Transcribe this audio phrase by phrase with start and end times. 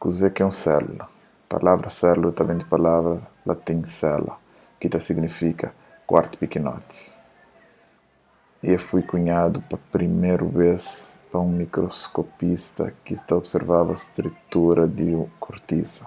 [0.00, 1.04] kuze ki é un sélula
[1.54, 3.16] palavra sélula ta ben di palavra
[3.48, 4.34] latin cella
[4.78, 5.66] ki ta signifika
[6.08, 7.00] kuartu pikinoti
[8.66, 10.84] y el foi kunhadu pa priméru bês
[11.30, 15.06] pa un mikroskopista ki ta observaba strutura di
[15.44, 16.04] kortisa